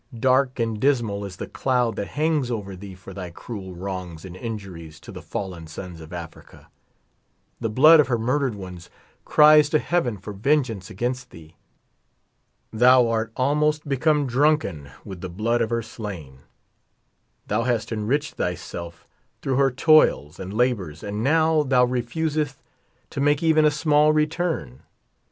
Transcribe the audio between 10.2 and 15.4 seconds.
vengeance against thee. Thou art almost become drunken with the